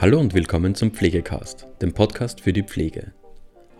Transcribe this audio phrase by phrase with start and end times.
[0.00, 3.14] Hallo und willkommen zum Pflegecast, dem Podcast für die Pflege.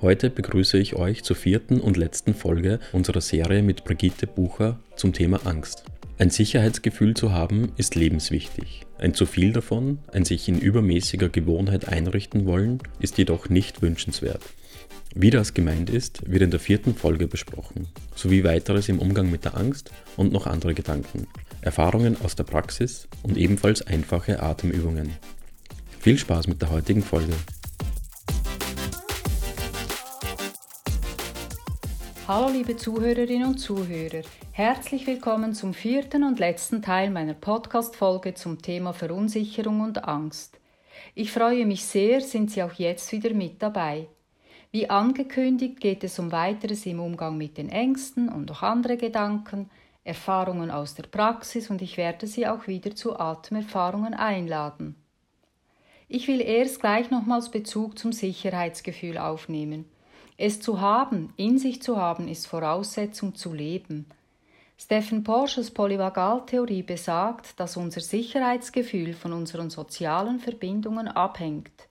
[0.00, 5.12] Heute begrüße ich euch zur vierten und letzten Folge unserer Serie mit Brigitte Bucher zum
[5.12, 5.84] Thema Angst.
[6.18, 8.84] Ein Sicherheitsgefühl zu haben ist lebenswichtig.
[8.98, 14.43] Ein zu viel davon, ein sich in übermäßiger Gewohnheit einrichten wollen, ist jedoch nicht wünschenswert.
[15.14, 19.45] Wie das gemeint ist, wird in der vierten Folge besprochen, sowie weiteres im Umgang mit
[19.45, 21.29] der Angst und noch andere Gedanken,
[21.61, 25.12] Erfahrungen aus der Praxis und ebenfalls einfache Atemübungen.
[26.00, 27.34] Viel Spaß mit der heutigen Folge.
[32.29, 34.23] Hallo liebe Zuhörerinnen und Zuhörer,
[34.53, 40.61] herzlich willkommen zum vierten und letzten Teil meiner Podcast-Folge zum Thema Verunsicherung und Angst.
[41.16, 44.06] Ich freue mich sehr, sind Sie auch jetzt wieder mit dabei.
[44.70, 49.69] Wie angekündigt geht es um weiteres im Umgang mit den Ängsten und auch andere Gedanken,
[50.05, 54.95] Erfahrungen aus der Praxis und ich werde Sie auch wieder zu Atemerfahrungen einladen.
[56.11, 59.84] Ich will erst gleich nochmals Bezug zum Sicherheitsgefühl aufnehmen.
[60.39, 64.06] Es zu haben, in sich zu haben, ist Voraussetzung zu leben.
[64.79, 71.89] Stephen Porsches Polyvagaltheorie besagt, dass unser Sicherheitsgefühl von unseren sozialen Verbindungen abhängt.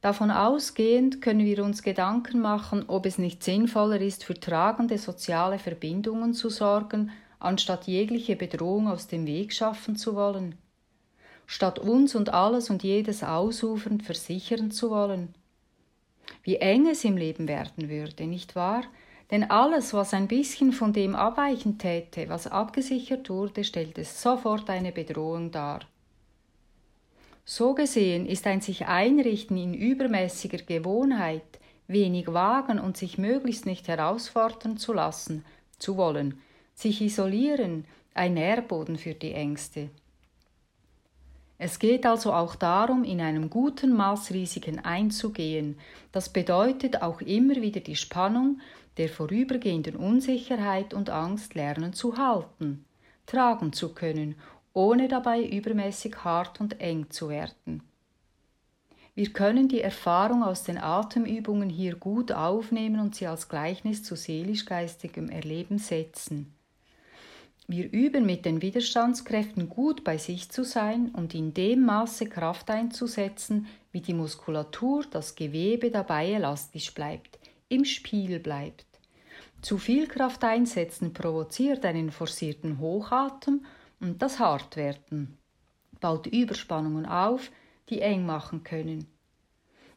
[0.00, 5.58] Davon ausgehend können wir uns Gedanken machen, ob es nicht sinnvoller ist, für tragende soziale
[5.58, 10.56] Verbindungen zu sorgen, anstatt jegliche Bedrohung aus dem Weg schaffen zu wollen
[11.46, 15.34] statt uns und alles und jedes ausufernd versichern zu wollen.
[16.42, 18.84] Wie eng es im Leben werden würde, nicht wahr?
[19.30, 24.68] Denn alles, was ein bisschen von dem abweichen täte, was abgesichert wurde, stellt es sofort
[24.68, 25.80] eine Bedrohung dar.
[27.44, 31.42] So gesehen ist ein sich einrichten in übermäßiger Gewohnheit,
[31.88, 35.44] wenig wagen und sich möglichst nicht herausfordern zu lassen,
[35.78, 36.40] zu wollen,
[36.74, 37.84] sich isolieren,
[38.14, 39.88] ein Nährboden für die Ängste.
[41.64, 45.78] Es geht also auch darum, in einem guten Maß Risiken einzugehen.
[46.10, 48.60] Das bedeutet auch immer wieder die Spannung
[48.96, 52.84] der vorübergehenden Unsicherheit und Angst lernen zu halten,
[53.26, 54.34] tragen zu können,
[54.72, 57.84] ohne dabei übermäßig hart und eng zu werden.
[59.14, 64.16] Wir können die Erfahrung aus den Atemübungen hier gut aufnehmen und sie als Gleichnis zu
[64.16, 66.52] seelisch-geistigem Erleben setzen.
[67.68, 72.70] Wir üben mit den Widerstandskräften gut bei sich zu sein und in dem Maße Kraft
[72.70, 78.86] einzusetzen, wie die Muskulatur, das Gewebe dabei elastisch bleibt, im Spiel bleibt.
[79.60, 83.64] Zu viel Kraft einsetzen provoziert einen forcierten Hochatem
[84.00, 85.38] und das Hartwerden,
[86.00, 87.50] baut Überspannungen auf,
[87.88, 89.06] die eng machen können.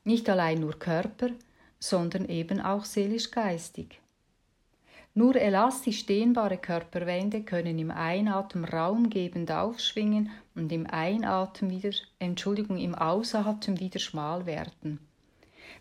[0.03, 1.29] Nicht allein nur Körper,
[1.79, 3.99] sondern eben auch seelisch-geistig.
[5.17, 12.93] Nur elastisch dehnbare Körperwände können im Einatmen raumgebend aufschwingen und im Einatmen wieder, Entschuldigung, im
[12.93, 14.99] Ausatmen wieder schmal werden.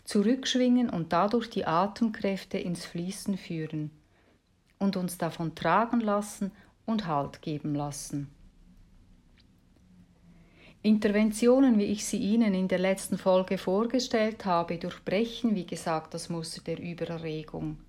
[0.05, 3.91] Zurückschwingen und dadurch die Atemkräfte ins Fließen führen
[4.79, 6.53] und uns davon tragen lassen
[6.85, 8.29] und Halt geben lassen.
[10.81, 16.29] Interventionen, wie ich sie Ihnen in der letzten Folge vorgestellt habe, durchbrechen, wie gesagt, das
[16.29, 17.79] Muster der Übererregung.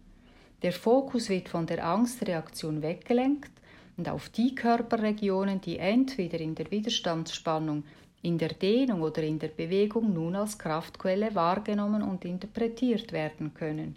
[0.63, 3.53] Der Fokus wird von der Angstreaktion weggelenkt
[3.97, 7.85] und auf die Körperregionen, die entweder in der Widerstandsspannung,
[8.23, 13.97] in der Dehnung oder in der Bewegung nun als Kraftquelle wahrgenommen und interpretiert werden können.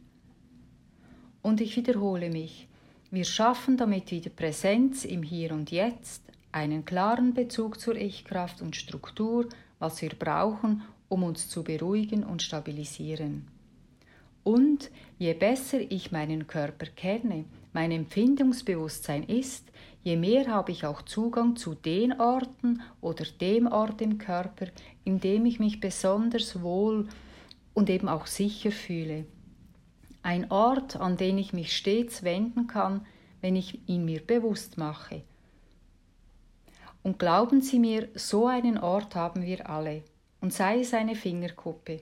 [1.42, 2.68] Und ich wiederhole mich,
[3.12, 6.22] wir schaffen damit wieder Präsenz im Hier und Jetzt,
[6.52, 9.48] einen klaren Bezug zur Ich-Kraft und Struktur,
[9.80, 13.48] was wir brauchen, um uns zu beruhigen und stabilisieren.
[14.50, 14.90] Und
[15.20, 19.64] je besser ich meinen Körper kenne, mein Empfindungsbewusstsein ist,
[20.02, 24.66] je mehr habe ich auch Zugang zu den Orten oder dem Ort im Körper,
[25.04, 27.08] in dem ich mich besonders wohl
[27.76, 29.26] und eben auch sicher fühle.
[30.24, 33.06] Ein Ort, an den ich mich stets wenden kann,
[33.42, 35.22] wenn ich ihn mir bewusst mache.
[37.04, 40.02] Und glauben Sie mir, so einen Ort haben wir alle,
[40.42, 42.02] und sei es eine Fingerkuppe.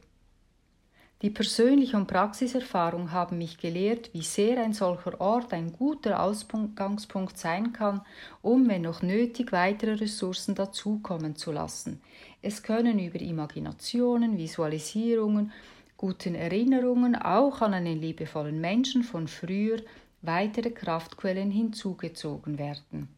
[1.23, 7.39] Die persönliche und Praxiserfahrung haben mich gelehrt, wie sehr ein solcher Ort ein guter Ausgangspunkt
[7.39, 8.01] sein kann,
[8.43, 12.01] um, wenn noch nötig, weitere Ressourcen dazukommen zu lassen.
[12.43, 15.51] Es können über Imaginationen, Visualisierungen,
[15.97, 19.81] guten Erinnerungen auch an einen liebevollen Menschen von früher
[20.21, 23.09] weitere Kraftquellen hinzugezogen werden.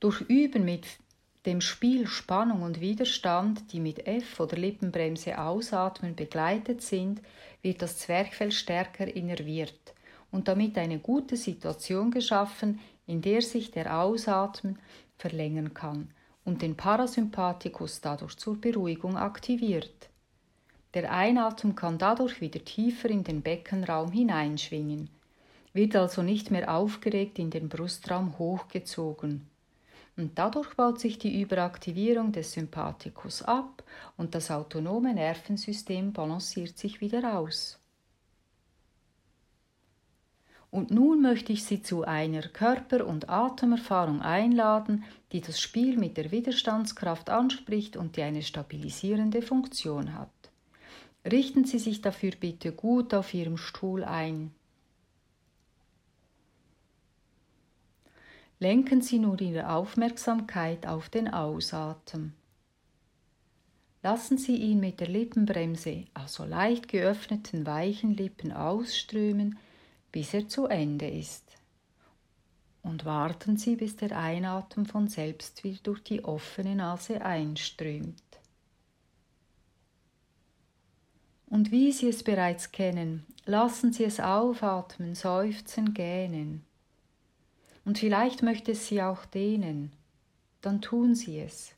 [0.00, 0.86] Durch Üben mit
[1.48, 7.22] dem Spiel Spannung und Widerstand, die mit F oder Lippenbremse ausatmen begleitet sind,
[7.62, 9.94] wird das Zwerchfell stärker innerviert
[10.30, 14.78] und damit eine gute Situation geschaffen, in der sich der Ausatmen
[15.16, 16.10] verlängern kann
[16.44, 20.10] und den Parasympathikus dadurch zur Beruhigung aktiviert.
[20.92, 25.08] Der Einatmen kann dadurch wieder tiefer in den Beckenraum hineinschwingen,
[25.72, 29.48] wird also nicht mehr aufgeregt in den Brustraum hochgezogen.
[30.18, 33.84] Und dadurch baut sich die Überaktivierung des Sympathikus ab
[34.16, 37.78] und das autonome Nervensystem balanciert sich wieder aus.
[40.72, 46.16] Und nun möchte ich Sie zu einer Körper- und Atemerfahrung einladen, die das Spiel mit
[46.16, 50.50] der Widerstandskraft anspricht und die eine stabilisierende Funktion hat.
[51.24, 54.50] Richten Sie sich dafür bitte gut auf Ihrem Stuhl ein.
[58.60, 62.34] Lenken Sie nur Ihre Aufmerksamkeit auf den Ausatmen.
[64.02, 69.58] Lassen Sie ihn mit der Lippenbremse, also leicht geöffneten weichen Lippen ausströmen,
[70.10, 71.44] bis er zu Ende ist.
[72.82, 78.22] Und warten Sie, bis der Einatmen von selbst wieder durch die offene Nase einströmt.
[81.46, 86.67] Und wie Sie es bereits kennen, lassen Sie es aufatmen, seufzen, gähnen.
[87.84, 89.92] Und vielleicht möchte es Sie auch dehnen,
[90.60, 91.74] dann tun Sie es.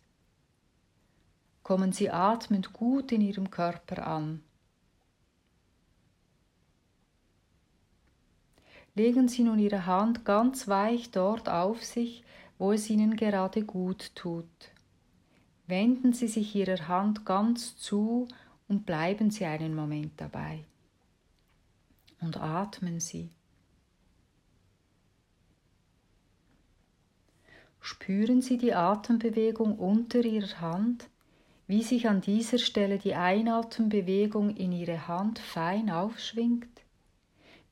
[1.63, 4.43] Kommen Sie atmend gut in Ihrem Körper an.
[8.95, 12.25] Legen Sie nun Ihre Hand ganz weich dort auf sich,
[12.59, 14.47] wo es Ihnen gerade gut tut.
[15.67, 18.27] Wenden Sie sich Ihrer Hand ganz zu
[18.69, 20.65] und bleiben Sie einen Moment dabei.
[22.21, 23.31] Und atmen Sie.
[28.03, 31.09] Spüren Sie die Atembewegung unter Ihrer Hand,
[31.69, 36.81] wie sich an dieser Stelle die Einatembewegung in Ihre Hand fein aufschwingt?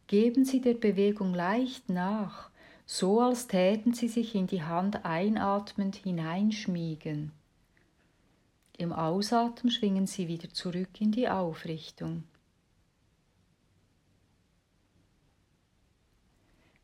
[0.06, 2.50] Geben Sie der Bewegung leicht nach,
[2.84, 7.32] so als täten Sie sich in die Hand einatmend hineinschmiegen.
[8.76, 12.24] Im Ausatmen schwingen Sie wieder zurück in die Aufrichtung.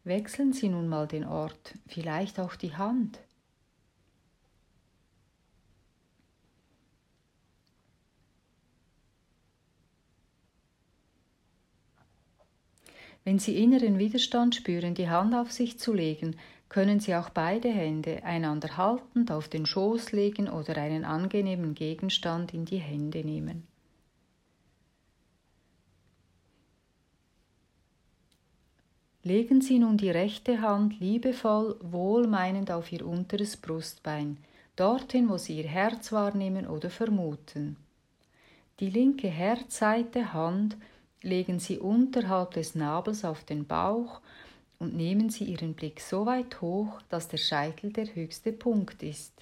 [0.03, 3.21] Wechseln Sie nun mal den Ort, vielleicht auch die Hand.
[13.25, 16.37] Wenn Sie inneren Widerstand spüren, die Hand auf sich zu legen,
[16.69, 22.53] können Sie auch beide Hände einander haltend auf den Schoß legen oder einen angenehmen Gegenstand
[22.53, 23.67] in die Hände nehmen.
[29.23, 34.37] Legen Sie nun die rechte Hand liebevoll, wohlmeinend auf Ihr unteres Brustbein,
[34.77, 37.77] dorthin, wo Sie Ihr Herz wahrnehmen oder vermuten.
[38.81, 40.77] Die linke Herzseite Hand
[41.25, 44.21] legen Sie unterhalb des Nabels auf den Bauch
[44.79, 49.33] und nehmen Sie Ihren Blick so weit hoch, dass der Scheitel der höchste Punkt ist.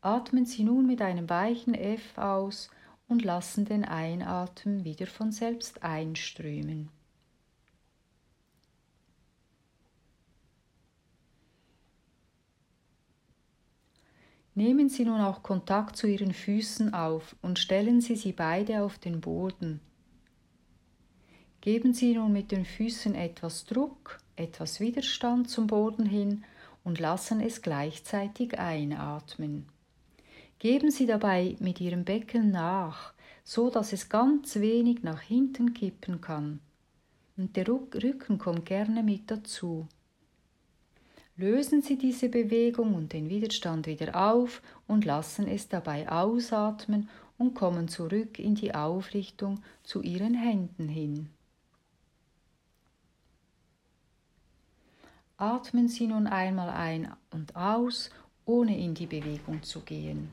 [0.00, 2.70] Atmen Sie nun mit einem weichen F aus
[3.08, 6.88] und lassen den Einatmen wieder von selbst einströmen.
[14.56, 18.98] Nehmen Sie nun auch Kontakt zu Ihren Füßen auf und stellen Sie sie beide auf
[18.98, 19.80] den Boden.
[21.60, 26.44] Geben Sie nun mit den Füßen etwas Druck, etwas Widerstand zum Boden hin
[26.84, 29.66] und lassen es gleichzeitig einatmen.
[30.60, 36.20] Geben Sie dabei mit Ihrem Becken nach, so dass es ganz wenig nach hinten kippen
[36.20, 36.60] kann.
[37.36, 39.88] Und der Rücken kommt gerne mit dazu.
[41.36, 47.54] Lösen Sie diese Bewegung und den Widerstand wieder auf und lassen es dabei ausatmen und
[47.54, 51.30] kommen zurück in die Aufrichtung zu Ihren Händen hin.
[55.36, 58.10] Atmen Sie nun einmal ein und aus,
[58.44, 60.28] ohne in die Bewegung zu gehen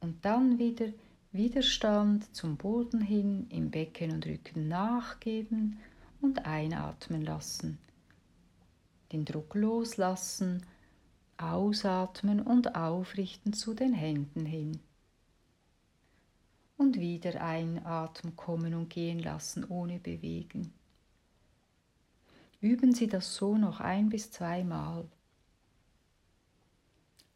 [0.00, 0.86] und dann wieder
[1.32, 5.78] Widerstand zum Boden hin im Becken und Rücken nachgeben
[6.20, 7.78] und einatmen lassen.
[9.12, 10.64] Den Druck loslassen,
[11.36, 14.80] ausatmen und aufrichten zu den Händen hin.
[16.76, 20.72] Und wieder einatmen, kommen und gehen lassen ohne bewegen.
[22.60, 25.08] Üben Sie das so noch ein bis zweimal.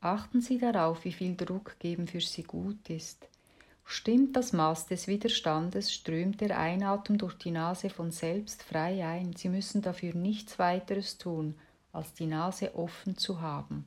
[0.01, 3.27] Achten Sie darauf, wie viel Druck geben für Sie gut ist.
[3.87, 9.35] Stimmt das Maß des Widerstandes, strömt der Einatmen durch die Nase von selbst frei ein.
[9.37, 11.55] Sie müssen dafür nichts weiteres tun,
[11.93, 13.85] als die Nase offen zu haben.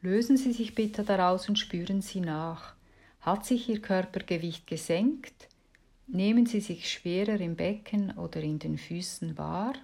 [0.00, 2.74] Lösen Sie sich bitte daraus und spüren Sie nach.
[3.22, 5.48] Hat sich Ihr Körpergewicht gesenkt?
[6.08, 9.74] Nehmen Sie sich schwerer im Becken oder in den Füßen wahr?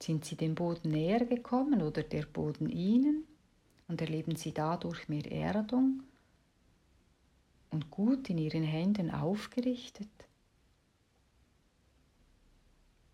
[0.00, 3.24] Sind Sie dem Boden näher gekommen oder der Boden Ihnen?
[3.88, 6.04] Und erleben Sie dadurch mehr Erdung
[7.70, 10.08] und gut in Ihren Händen aufgerichtet?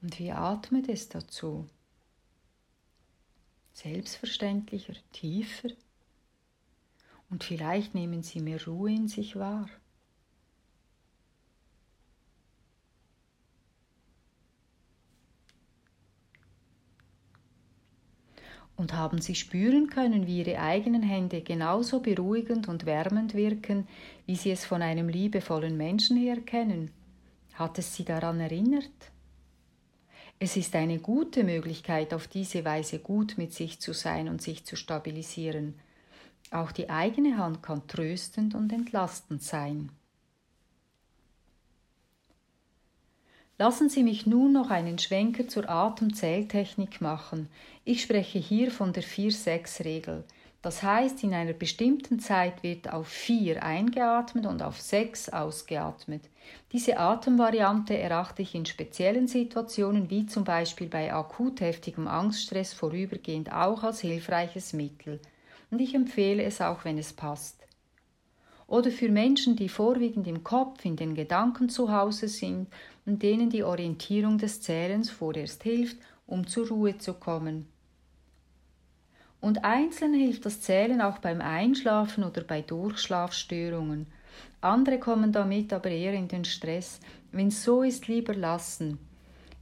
[0.02, 1.66] Und wie atmet es dazu?
[3.72, 5.70] Selbstverständlicher, tiefer?
[7.30, 9.68] Und vielleicht nehmen Sie mehr Ruhe in sich wahr.
[18.76, 23.86] Und haben Sie spüren können, wie Ihre eigenen Hände genauso beruhigend und wärmend wirken,
[24.26, 26.90] wie Sie es von einem liebevollen Menschen her kennen?
[27.52, 28.90] Hat es Sie daran erinnert?
[30.38, 34.64] Es ist eine gute Möglichkeit, auf diese Weise gut mit sich zu sein und sich
[34.64, 35.74] zu stabilisieren.
[36.50, 39.92] Auch die eigene Hand kann tröstend und entlastend sein.
[43.56, 47.48] Lassen Sie mich nun noch einen Schwenker zur Atemzähltechnik machen.
[47.84, 50.24] Ich spreche hier von der 4-6-Regel.
[50.62, 56.22] Das heißt, in einer bestimmten Zeit wird auf 4 eingeatmet und auf 6 ausgeatmet.
[56.72, 63.52] Diese Atemvariante erachte ich in speziellen Situationen wie zum Beispiel bei akut heftigem Angststress vorübergehend
[63.52, 65.20] auch als hilfreiches Mittel.
[65.70, 67.60] Und ich empfehle es auch, wenn es passt.
[68.66, 72.68] Oder für Menschen, die vorwiegend im Kopf, in den Gedanken zu Hause sind
[73.04, 77.66] und denen die Orientierung des Zählens vorerst hilft, um zur Ruhe zu kommen.
[79.40, 84.06] Und einzeln hilft das Zählen auch beim Einschlafen oder bei Durchschlafstörungen.
[84.60, 87.00] Andere kommen damit aber eher in den Stress.
[87.32, 88.98] Wenn so ist, lieber lassen.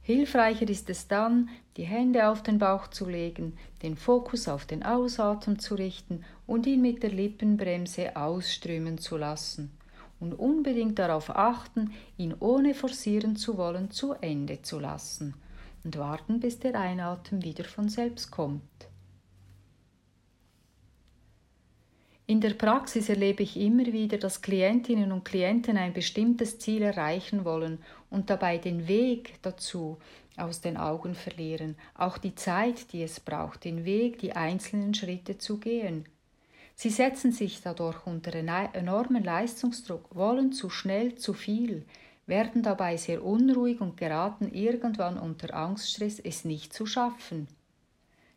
[0.09, 4.81] Hilfreicher ist es dann, die Hände auf den Bauch zu legen, den Fokus auf den
[4.81, 9.69] Ausatmen zu richten und ihn mit der Lippenbremse ausströmen zu lassen.
[10.19, 15.35] Und unbedingt darauf achten, ihn ohne forcieren zu wollen zu Ende zu lassen
[15.83, 18.63] und warten, bis der Einatmen wieder von selbst kommt.
[22.25, 27.43] In der Praxis erlebe ich immer wieder, dass Klientinnen und Klienten ein bestimmtes Ziel erreichen
[27.43, 29.97] wollen und dabei den Weg dazu
[30.37, 35.37] aus den Augen verlieren, auch die Zeit, die es braucht, den Weg, die einzelnen Schritte
[35.37, 36.05] zu gehen.
[36.75, 41.85] Sie setzen sich dadurch unter enormen Leistungsdruck, wollen zu schnell zu viel,
[42.25, 47.47] werden dabei sehr unruhig und geraten irgendwann unter Angststress, es nicht zu schaffen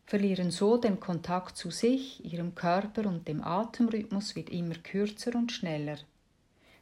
[0.05, 5.51] verlieren so den Kontakt zu sich, ihrem Körper und dem Atemrhythmus wird immer kürzer und
[5.51, 5.97] schneller.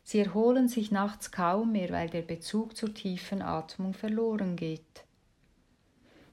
[0.03, 5.05] Sie erholen sich nachts kaum mehr, weil der Bezug zur tiefen Atmung verloren geht.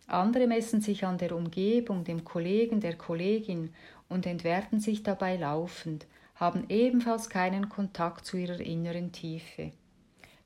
[0.06, 3.74] Andere messen sich an der Umgebung, dem Kollegen, der Kollegin
[4.08, 9.72] und entwerten sich dabei laufend, haben ebenfalls keinen Kontakt zu ihrer inneren Tiefe,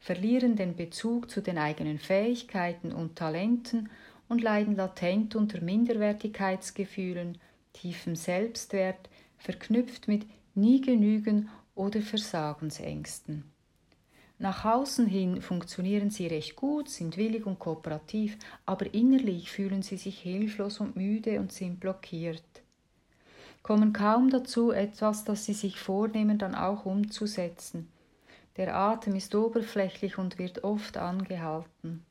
[0.00, 3.88] verlieren den Bezug zu den eigenen Fähigkeiten und Talenten
[4.28, 7.38] und leiden latent unter Minderwertigkeitsgefühlen,
[7.72, 13.44] tiefem Selbstwert, verknüpft mit nie genügen oder Versagensängsten.
[14.38, 18.36] Nach außen hin funktionieren sie recht gut, sind willig und kooperativ,
[18.66, 22.42] aber innerlich fühlen sie sich hilflos und müde und sind blockiert.
[23.62, 27.88] Kommen kaum dazu, etwas, das sie sich vornehmen, dann auch umzusetzen.
[28.56, 32.04] Der Atem ist oberflächlich und wird oft angehalten.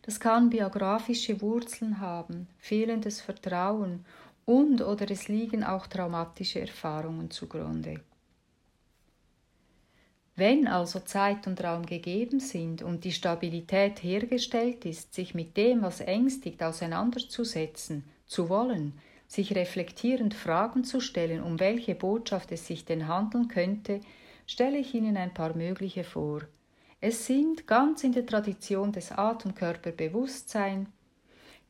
[0.00, 4.04] Das kann biografische Wurzeln haben, fehlendes Vertrauen
[4.46, 8.00] und oder es liegen auch traumatische Erfahrungen zugrunde.
[10.36, 15.82] Wenn also Zeit und Raum gegeben sind und die Stabilität hergestellt ist, sich mit dem,
[15.82, 18.94] was ängstigt, auseinanderzusetzen, zu wollen,
[19.28, 24.00] sich reflektierend Fragen zu stellen, um welche Botschaft es sich denn handeln könnte,
[24.46, 26.42] stelle ich Ihnen ein paar mögliche vor–
[27.06, 30.86] es sind ganz in der Tradition des Atemkörperbewusstsein.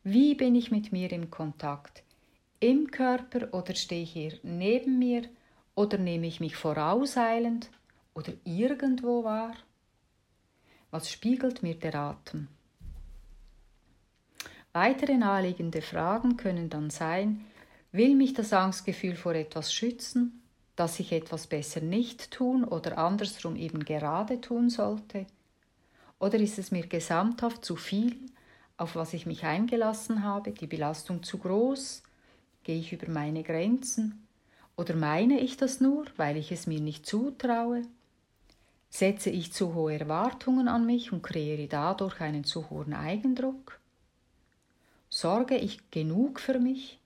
[0.05, 2.04] Wie bin ich mit mir im Kontakt?
[2.65, 5.29] Im Körper oder stehe ich hier neben mir
[5.75, 7.69] oder nehme ich mich vorauseilend
[8.15, 9.55] oder irgendwo wahr?
[10.91, 12.49] Was spiegelt mir der Atem?
[14.73, 17.45] Weitere naheliegende Fragen können dann sein,
[17.93, 20.41] will mich das Angstgefühl vor etwas schützen
[20.75, 25.27] dass ich etwas besser nicht tun oder andersrum eben gerade tun sollte?
[26.19, 28.17] Oder ist es mir gesamthaft zu viel,
[28.79, 32.03] auf was ich mich eingelassen habe, die Belastung zu groß?
[32.65, 34.27] Gehe ich über meine Grenzen?
[34.77, 37.83] Oder meine ich das nur, weil ich es mir nicht zutraue?
[38.91, 43.79] Setze ich zu hohe Erwartungen an mich und kreiere dadurch einen zu hohen Eigendruck?
[45.09, 46.99] Sorge ich genug für mich?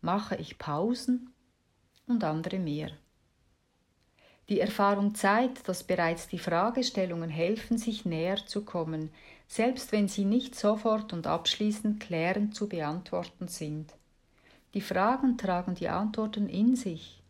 [0.00, 1.32] mache ich Pausen
[2.06, 2.90] und andere mehr.
[4.48, 9.10] Die Erfahrung zeigt, dass bereits die Fragestellungen helfen, sich näher zu kommen,
[9.46, 13.92] selbst wenn sie nicht sofort und abschließend klärend zu beantworten sind.
[14.74, 17.20] Die Fragen tragen die Antworten in sich.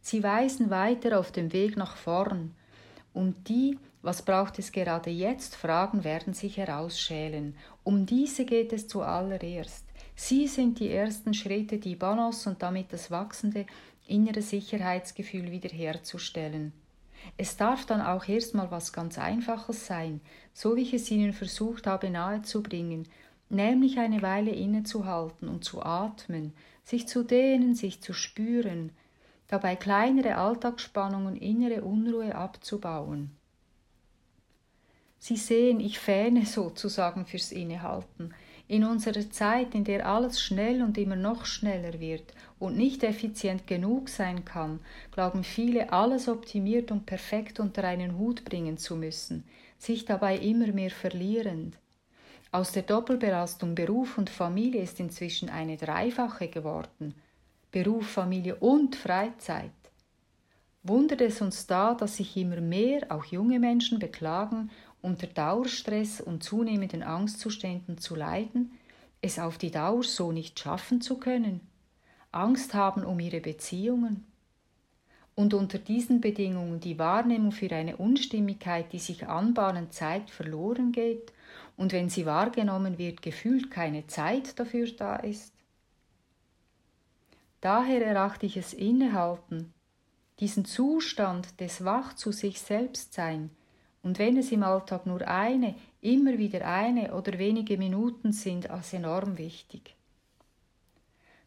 [0.00, 2.54] Sie weisen weiter auf dem Weg nach vorn,
[3.14, 7.56] und die, was braucht es gerade jetzt, Fragen werden sich herausschälen.
[7.82, 9.84] Um diese geht es zuallererst.
[10.14, 13.66] Sie sind die ersten Schritte, die Balance und damit das wachsende
[14.06, 16.72] innere Sicherheitsgefühl wiederherzustellen.
[17.36, 20.20] Es darf dann auch erstmal was ganz Einfaches sein,
[20.52, 23.08] so wie ich es Ihnen versucht habe nahezubringen,
[23.48, 26.52] nämlich eine Weile innezuhalten und zu atmen,
[26.88, 28.92] sich zu dehnen, sich zu spüren,
[29.46, 33.36] dabei kleinere Alltagsspannungen, innere Unruhe abzubauen.
[35.18, 38.32] Sie sehen, ich fähne sozusagen fürs Innehalten.
[38.68, 43.66] In unserer Zeit, in der alles schnell und immer noch schneller wird und nicht effizient
[43.66, 44.80] genug sein kann,
[45.10, 49.44] glauben viele, alles optimiert und perfekt unter einen Hut bringen zu müssen,
[49.76, 51.76] sich dabei immer mehr verlierend.
[52.50, 57.14] Aus der Doppelbelastung Beruf und Familie ist inzwischen eine dreifache geworden.
[57.70, 59.70] Beruf, Familie und Freizeit.
[60.82, 64.70] Wundert es uns da, dass sich immer mehr, auch junge Menschen, beklagen
[65.02, 68.72] unter Dauerstress und zunehmenden Angstzuständen zu leiden,
[69.20, 71.60] es auf die Dauer so nicht schaffen zu können,
[72.32, 74.24] Angst haben um ihre Beziehungen
[75.34, 81.32] und unter diesen Bedingungen die Wahrnehmung für eine Unstimmigkeit, die sich anbahnend zeigt, verloren geht
[81.78, 85.54] und wenn sie wahrgenommen wird, gefühlt keine Zeit dafür da ist.
[87.60, 89.72] Daher erachte ich es innehalten,
[90.40, 93.50] diesen Zustand des Wach zu sich selbst sein,
[94.02, 98.92] und wenn es im Alltag nur eine, immer wieder eine oder wenige Minuten sind, als
[98.92, 99.96] enorm wichtig.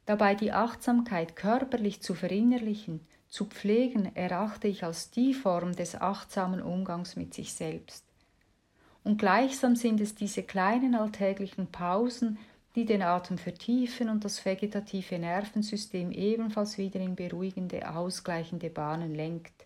[0.06, 6.62] Dabei die Achtsamkeit körperlich zu verinnerlichen, zu pflegen, erachte ich als die Form des achtsamen
[6.62, 8.11] Umgangs mit sich selbst.
[9.03, 12.37] Und gleichsam sind es diese kleinen alltäglichen Pausen,
[12.75, 19.66] die den Atem vertiefen und das vegetative Nervensystem ebenfalls wieder in beruhigende, ausgleichende Bahnen lenkt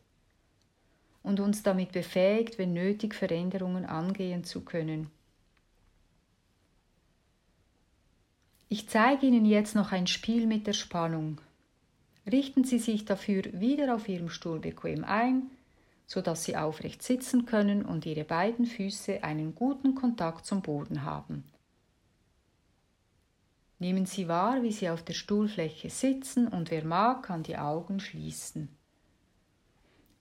[1.26, 5.10] und uns damit befähigt, wenn nötig, Veränderungen angehen zu können.
[8.70, 11.40] Ich zeige Ihnen jetzt noch ein Spiel mit der Spannung.
[12.32, 15.50] Richten Sie sich dafür wieder auf Ihrem Stuhl bequem ein,
[16.08, 21.44] sodass Sie aufrecht sitzen können und Ihre beiden Füße einen guten Kontakt zum Boden haben.
[23.80, 28.00] Nehmen Sie wahr, wie Sie auf der Stuhlfläche sitzen und wer mag, kann die Augen
[28.00, 28.70] schließen.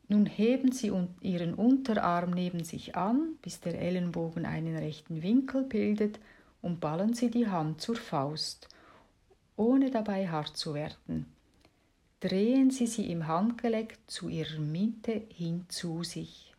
[0.08, 6.18] Nun heben Sie Ihren Unterarm neben sich an, bis der Ellenbogen einen rechten Winkel bildet,
[6.60, 8.68] und ballen Sie die Hand zur Faust,
[9.56, 11.33] ohne dabei hart zu werden.
[12.24, 16.54] Drehen Sie sie im Handgelenk zu Ihrer Mitte hin zu sich.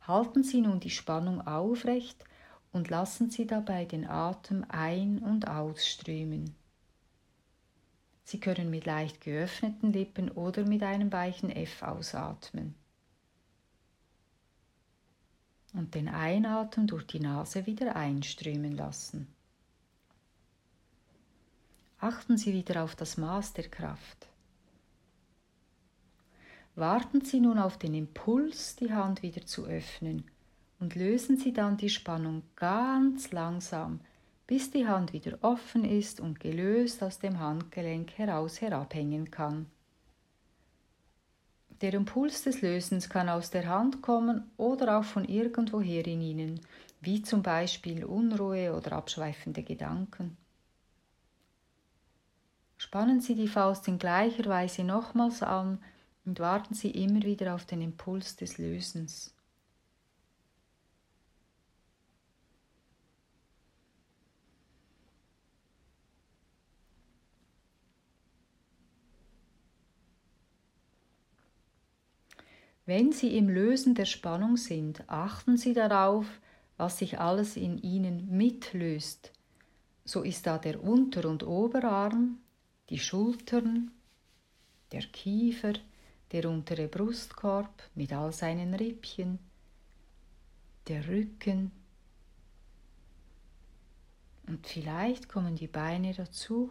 [0.00, 2.24] Halten Sie nun die Spannung aufrecht
[2.72, 6.54] und lassen Sie dabei den Atem ein- und ausströmen.
[8.24, 12.74] Sie können mit leicht geöffneten Lippen oder mit einem weichen F ausatmen.
[15.74, 19.26] Und den Einatmen durch die Nase wieder einströmen lassen.
[22.08, 24.28] Achten Sie wieder auf das Maß der Kraft.
[26.76, 30.22] Warten Sie nun auf den Impuls, die Hand wieder zu öffnen
[30.78, 33.98] und lösen Sie dann die Spannung ganz langsam
[34.46, 39.66] bis die Hand wieder offen ist und gelöst aus dem Handgelenk heraus herabhängen kann.
[41.80, 46.60] Der Impuls des Lösens kann aus der Hand kommen oder auch von irgendwoher in Ihnen,
[47.00, 50.36] wie zum Beispiel Unruhe oder abschweifende Gedanken.
[52.86, 55.80] Spannen Sie die Faust in gleicher Weise nochmals an
[56.24, 59.34] und warten Sie immer wieder auf den Impuls des Lösens.
[72.84, 76.40] Wenn Sie im Lösen der Spannung sind, achten Sie darauf,
[76.76, 79.32] was sich alles in Ihnen mitlöst.
[80.04, 82.38] So ist da der Unter- und Oberarm,
[82.90, 83.90] die Schultern,
[84.92, 85.74] der Kiefer,
[86.32, 89.38] der untere Brustkorb mit all seinen Rippchen,
[90.88, 91.72] der Rücken
[94.46, 96.70] und vielleicht kommen die Beine dazu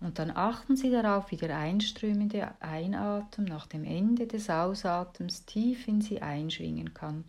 [0.00, 5.86] und dann achten Sie darauf, wie der einströmende Einatmen nach dem Ende des Ausatems tief
[5.86, 7.24] in Sie einschwingen kann.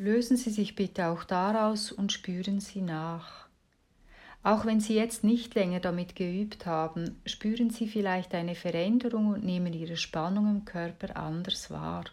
[0.00, 3.48] Lösen Sie sich bitte auch daraus und spüren Sie nach.
[4.42, 9.44] Auch wenn Sie jetzt nicht länger damit geübt haben, spüren Sie vielleicht eine Veränderung und
[9.44, 12.04] nehmen Ihre Spannung im Körper anders wahr.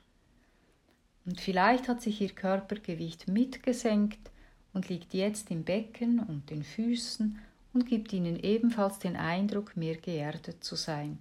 [1.25, 4.31] Und vielleicht hat sich Ihr Körpergewicht mitgesenkt
[4.73, 7.39] und liegt jetzt im Becken und den Füßen
[7.71, 11.19] und gibt Ihnen ebenfalls den Eindruck, mehr geerdet zu sein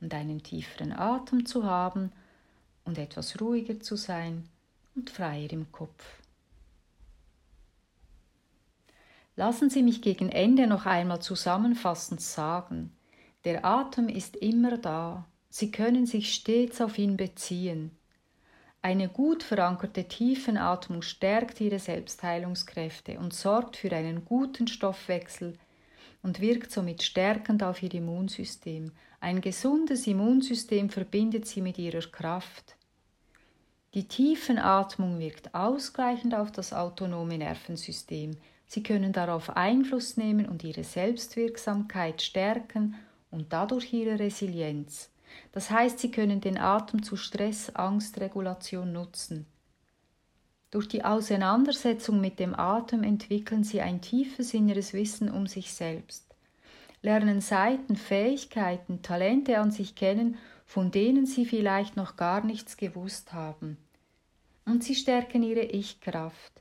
[0.00, 2.10] und einen tieferen Atem zu haben
[2.86, 4.48] und etwas ruhiger zu sein
[4.96, 6.04] und freier im Kopf.
[9.36, 12.92] Lassen Sie mich gegen Ende noch einmal zusammenfassend sagen,
[13.44, 17.90] der Atem ist immer da, Sie können sich stets auf ihn beziehen.
[18.82, 25.58] Eine gut verankerte Tiefenatmung stärkt Ihre Selbstheilungskräfte und sorgt für einen guten Stoffwechsel
[26.22, 28.92] und wirkt somit stärkend auf Ihr Immunsystem.
[29.20, 32.75] Ein gesundes Immunsystem verbindet Sie mit Ihrer Kraft.
[33.96, 38.36] Die Tiefenatmung wirkt ausgleichend auf das autonome Nervensystem.
[38.66, 42.96] Sie können darauf Einfluss nehmen und ihre Selbstwirksamkeit stärken
[43.30, 45.08] und dadurch ihre Resilienz.
[45.52, 49.46] Das heißt, Sie können den Atem zu Stress-Angstregulation nutzen.
[50.70, 56.26] Durch die Auseinandersetzung mit dem Atem entwickeln Sie ein tiefes inneres Wissen um sich selbst,
[57.00, 63.32] lernen Seiten, Fähigkeiten, Talente an sich kennen, von denen Sie vielleicht noch gar nichts gewusst
[63.32, 63.78] haben
[64.66, 66.52] und sie stärken ihre Ich-Kraft.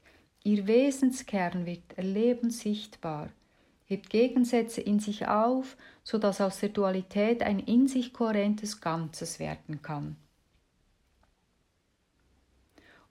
[0.43, 3.29] Ihr Wesenskern wird erlebend sichtbar,
[3.85, 9.39] hebt Gegensätze in sich auf, so dass aus der Dualität ein in sich kohärentes Ganzes
[9.39, 10.15] werden kann.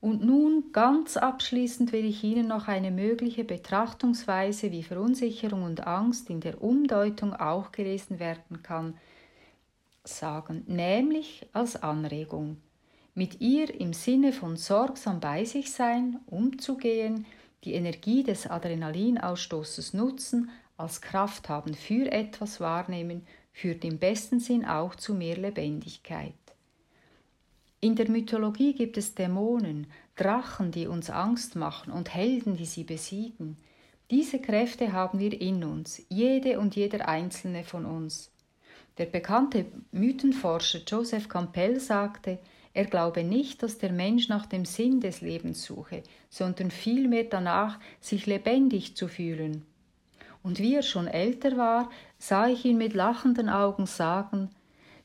[0.00, 6.28] Und nun ganz abschließend will ich Ihnen noch eine mögliche Betrachtungsweise, wie Verunsicherung und Angst
[6.28, 8.98] in der Umdeutung auch gelesen werden kann,
[10.04, 12.58] sagen, nämlich als Anregung
[13.14, 17.26] mit ihr im Sinne von sorgsam bei sich sein, umzugehen,
[17.64, 24.64] die Energie des Adrenalinausstoßes nutzen, als Kraft haben für etwas wahrnehmen, führt im besten Sinn
[24.64, 26.34] auch zu mehr Lebendigkeit.
[27.80, 32.84] In der Mythologie gibt es Dämonen, Drachen, die uns Angst machen und Helden, die sie
[32.84, 33.56] besiegen.
[34.10, 38.32] Diese Kräfte haben wir in uns, jede und jeder einzelne von uns.
[38.98, 42.38] Der bekannte Mythenforscher Joseph Campbell sagte,
[42.74, 47.78] er glaube nicht, dass der Mensch nach dem Sinn des Lebens suche, sondern vielmehr danach,
[48.00, 49.64] sich lebendig zu fühlen.
[50.42, 54.50] Und wie er schon älter war, sah ich ihn mit lachenden Augen sagen,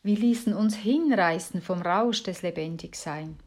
[0.01, 3.37] wir ließen uns hinreißen vom Rausch des Lebendigsein.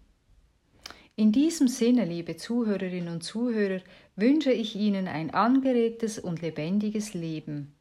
[1.16, 3.80] In diesem Sinne, liebe Zuhörerinnen und Zuhörer,
[4.16, 7.74] wünsche ich Ihnen ein angeregtes und lebendiges Leben.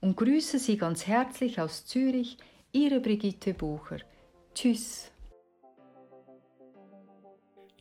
[0.00, 2.36] Und grüße Sie ganz herzlich aus Zürich,
[2.72, 3.98] Ihre Brigitte Bucher.
[4.54, 5.12] Tschüss.